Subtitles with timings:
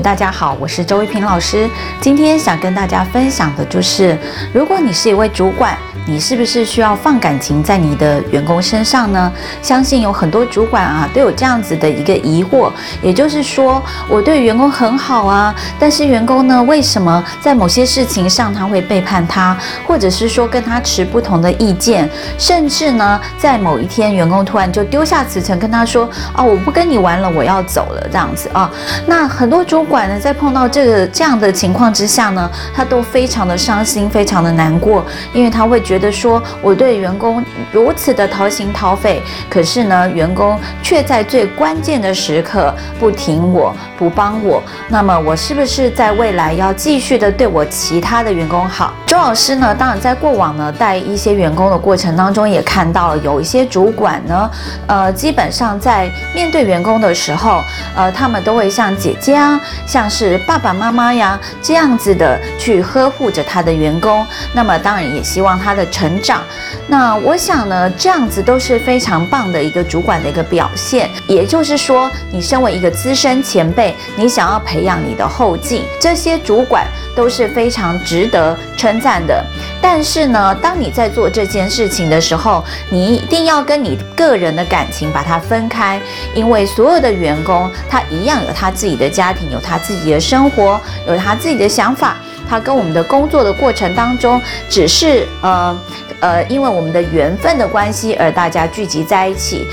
[0.00, 1.68] 大家好，我是周一平老师。
[2.02, 4.16] 今天想跟大家分享的就是，
[4.52, 5.76] 如果你是一位主管，
[6.08, 9.32] 你是不是需要放感情在你的员工身上呢？
[9.60, 12.70] 相信有很多主管啊都有这样子的一个疑惑，
[13.02, 28.70] 也就是说，我对员工很好啊，但是员工呢，为什么在某些事情上他会背叛他，或者是说跟他持不同的意见，甚至呢，在某一天员工突然就丢下辞呈跟他说啊，我不跟你玩了，我要走了这样子啊。
[29.06, 37.42] 那很多主管呢，在碰到这个这样的情况之下呢，他都非常的伤心，非常的难过，因为他会觉觉得说，我对员工
[37.72, 48.92] 如此的掏心掏肺，可是呢，员工却在最关键的时刻不挺我，不帮我，那么我是不是在未来要继续的对我其他的员工好？
[49.06, 54.50] 周老师呢，当然在过往呢带一些员工的过程当中，也看到了有一些主管呢，
[54.86, 57.62] 呃，基本上在面对员工的时候，
[57.96, 66.42] 呃，他们都会像姐姐啊，像是爸爸妈妈呀这样子的去呵护着他的员工，那么当然也希望他的成长。
[66.88, 71.10] 那我想呢，这样子都是非常棒的一个主管的一个表现。
[71.26, 79.44] 也就是说，你身为一个资深前辈，你想要培养你的后进，这些主管都是非常值得称赞的。
[79.80, 86.00] 但是呢，当你在做这件事情的时候，你一定要跟你个人的感情把它分开，
[86.34, 92.16] 因为所有的员工他一样有他自己的家庭，有他自己的生活，有他自己的想法。
[92.48, 95.78] 他跟我们的工作的过程当中，只是呃
[96.20, 99.66] 呃，因为我们的缘分的关系而大家聚集在一起。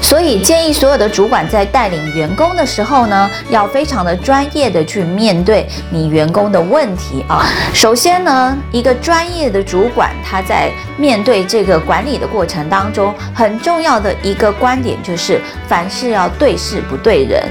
[0.00, 7.46] 所以建议所有的主管在带领员工的时候呢，要非常的专业的去面对你员工的问题啊。
[7.72, 17.42] 首先呢，一个专业的主管他在面对这个管理的过程当中，很重要的一个观点就是，凡事要对事不对人。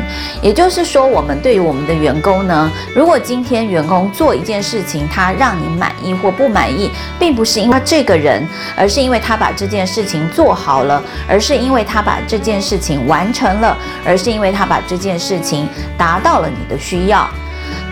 [0.41, 6.89] 也就是说，我们对于我们的员工呢，如果今天员工做一件事情，他让你满意或不满意，
[7.19, 17.29] 并不是因为他这个人，而是因为他把这件事情做好了，而是因为他把这件事情完成了，而是因为他把这件事情达到了你的需要。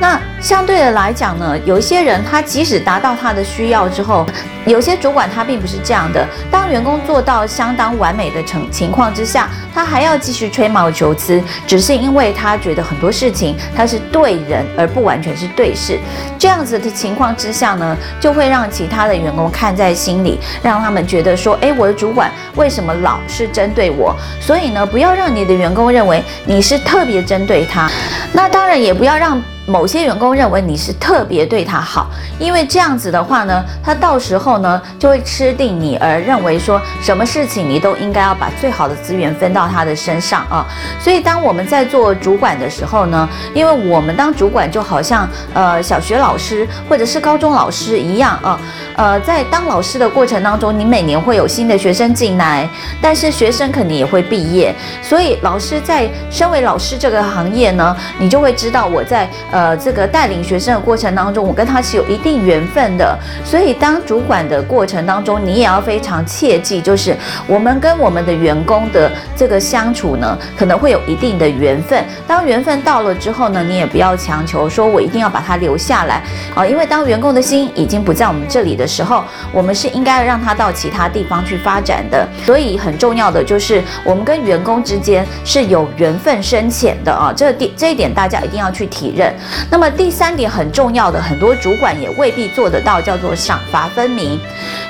[0.02, 4.26] 那相对的来讲呢，有一些人他即使达到他的需要之后，
[4.66, 6.28] 有些主管他并不是这样的。
[6.50, 16.00] 当员工做到相当完美的情情况之下，他还要继续吹毛求疵，只是因为他觉得很多事情他是对人而不完全是对事。
[16.40, 24.16] 这样子的情况之下呢，就会让其他的员工看在心里，让他们觉得说，诶，我的主管为什么老是针对我？
[24.40, 27.88] 所以呢，不要让你的员工认为你是特别针对他。
[28.34, 29.40] 那当然也不要让。
[29.72, 40.66] 某些员工认为你是特别对他好，因为这样子的话呢，他到时候呢就会吃定你，而认为说什么事情你都应该要把最好的资源分到他的身上啊。
[41.00, 48.60] 所以当我们在做主管的时候呢，因为我们当主管就好像呃小学老师或者是高中老师一样啊，
[48.98, 52.68] 呃，在当老师的过程当中，你每年会有新的学生进来，
[53.02, 59.61] 但是学生肯定也会毕业，所以老师在身为老师这个行业呢，你就会知道我在呃。
[59.62, 72.04] 呃，这个带领学生的过程当中，我跟他是有一定缘分的，所以当主管的过程当中，你也要非常切记，就是我们跟我们的员工的这个相处呢，可能会有一定的缘分。
[72.26, 76.24] 当缘分到了之后呢，你也不要强求说我一定要把他留下来
[76.56, 79.24] 啊，因为当员工的心已经不在我们这里的时候，
[79.54, 82.28] 我们是应该让他到其他地方去发展的。
[82.44, 89.32] 所以很重要的就是我们跟员工之间是有缘分深浅的啊，这点这一点大家一定要去体认。
[89.70, 94.40] 那么第三点很重要的，很多主管也未必做得到，叫做赏罚分明。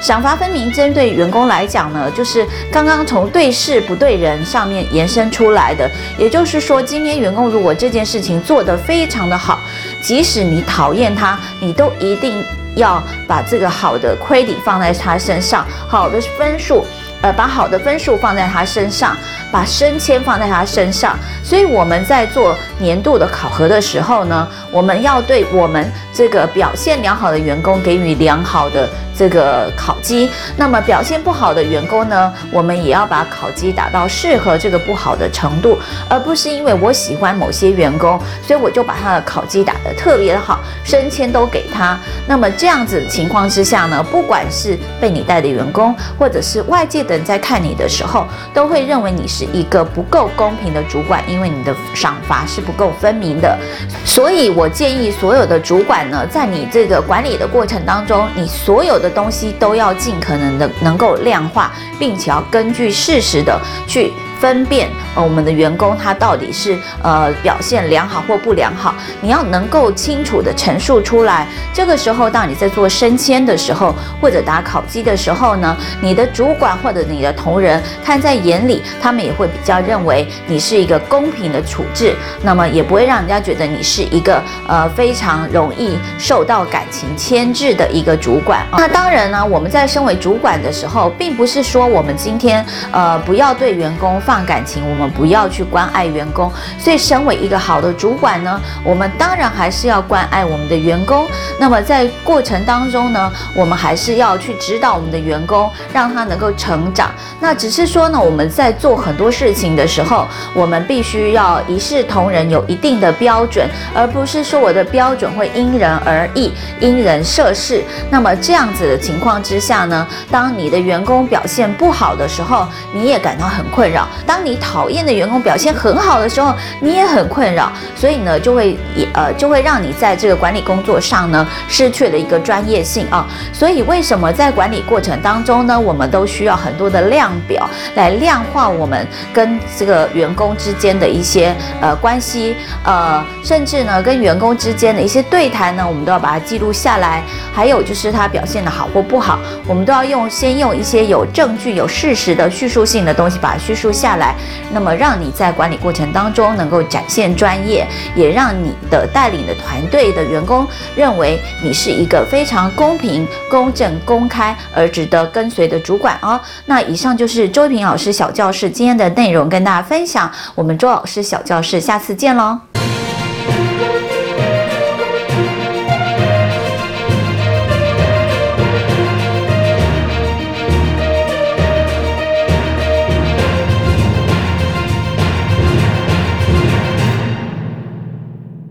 [0.01, 5.89] 赏罚分明针对员工来讲呢，就是刚刚从对事不对人上面延伸出来的。
[6.17, 9.59] 也就是说，今天员工如果这件事情做得非常的好，
[10.01, 12.43] 即使你讨厌他，你都一定
[12.75, 16.85] 要把这个好的 credit 放在他身上，好的分数。
[17.23, 19.15] 呃，把好的分数放在他身上，
[19.51, 21.17] 把升迁放在他身上。
[21.43, 28.87] 所以我们在做年度的考核的时候呢，我们要对我们这个表现良好的员工给予良好的。
[29.13, 35.77] 这个考绩，那么表现不好的员工呢，我们也要把考绩打到适合这个不好的程度，
[36.09, 41.99] 而不是因为我喜欢某些员工，所以我就把他的考绩打得特别的好，升迁都给他。
[42.25, 48.25] 那么这样子情况之下呢，不管是被你带的员工，或者是外界的人在看你的时候，
[48.55, 53.57] 都会认为你是一个不够公平的主管，因为你的赏罚是不够分明的。
[54.05, 64.11] 所以我建议所有的主管呢，在你这个管理的过程当中，你所有的东西都要尽可能的能够量化，并且要根据事实的去
[64.41, 71.47] 分辨呃我们的员工他到底是呃表现良好或不良好，你要能够清楚地陈述出来。
[71.71, 88.65] 这个时候，当你在做升迁的时候，或者打考绩的时候呢，你的主管或者你的同仁看在眼里，他们也会比较认为你是一个公平的处置，那么也不会让人家觉得你是一个呃非常容易受到感情牵制的一个主管。
[88.71, 96.49] 那当然呢，我们在身为主管的时候，并不是说我们今天呃不要对员工放感情，我们不要去关爱员工。
[96.79, 101.27] 所以，身为一个好的主管呢，我们当然还是要关爱我们的员工。
[101.59, 107.11] 那么在过程当中呢，我们还是要去指导我们的员工，让他能够成长。
[107.41, 117.83] 那只是说呢，我们在做很多事情的时候，我们必须要一视同仁，有一定的标准，而不是说我的标准会因人而异、因人设事。
[118.09, 127.71] 那么这样子的情况之下呢，当你的员工表现不好的时候，你也感到很困扰；当你讨厌的员工表现很好的时候，你也很困扰。
[127.95, 131.47] 所以呢，就会也呃，就会让你在这个管理工作上呢。
[131.67, 147.23] 失去了一个专业性啊，所以为什么在管理过程当中呢，我们都需要很多的量表来量化我们跟这个员工之间的一些呃关系，呃，甚至呢跟员工之间的一些对谈呢，我们都要把它记录下来。
[147.53, 154.35] 还有就是他表现的好或不好，我们都要用先用一些有证据、有事实的叙述性的东西把它叙述下下来，
[154.73, 161.39] 那么让你在管理过程当中能够展现专业，也让你的带领的团队的员工认为。
[161.63, 166.39] 你是一个非常公平、公正、公开而值得跟随的主管哦。
[166.65, 170.29] 那以上就是周平老师小教室今天的内容，跟大家分享。
[170.55, 172.59] 我们周老师小教室，下次见喽。